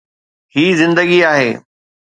[0.55, 1.51] هي زندگي آهي.